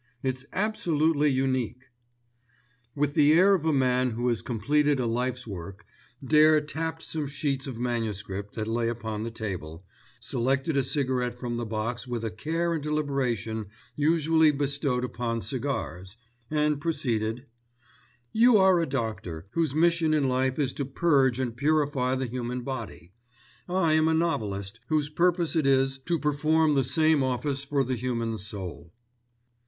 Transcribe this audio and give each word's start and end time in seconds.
It's 0.23 0.47
absolutely 0.51 1.29
unique." 1.29 1.91
With 2.95 3.13
the 3.13 3.33
air 3.33 3.53
of 3.53 3.65
a 3.65 3.71
man 3.71 4.09
who 4.09 4.29
has 4.29 4.41
completed 4.41 4.99
a 4.99 5.05
life's 5.05 5.45
work, 5.45 5.85
Dare 6.25 6.59
tapped 6.59 7.03
some 7.03 7.27
sheets 7.27 7.67
of 7.67 7.77
manuscript 7.77 8.55
that 8.55 8.67
lay 8.67 8.89
upon 8.89 9.21
the 9.21 9.29
table, 9.29 9.85
selected 10.19 10.75
a 10.75 10.83
cigarette 10.83 11.39
from 11.39 11.57
the 11.57 11.67
box 11.67 12.07
with 12.07 12.23
a 12.23 12.31
care 12.31 12.73
and 12.73 12.81
deliberation 12.81 13.67
usually 13.95 14.49
bestowed 14.49 15.05
upon 15.05 15.39
cigars, 15.39 16.17
and 16.49 16.81
proceeded: 16.81 17.45
"You 18.33 18.57
are 18.57 18.79
a 18.81 18.87
doctor, 18.89 19.45
whose 19.51 19.75
mission 19.75 20.15
in 20.15 20.27
life 20.27 20.57
is 20.57 20.73
to 20.73 20.85
purge 20.85 21.37
and 21.39 21.55
purify 21.55 22.15
the 22.15 22.25
human 22.25 22.63
body; 22.63 23.11
I 23.69 23.93
am 23.93 24.07
a 24.07 24.15
novelist 24.15 24.79
whose 24.87 25.09
purpose 25.11 25.55
it 25.55 25.67
is 25.67 25.99
to 26.07 26.17
perform 26.17 26.73
the 26.73 26.83
same 26.83 27.21
office 27.21 27.63
for 27.63 27.83
the 27.83 27.93
human 27.93 28.39
soul." 28.39 28.93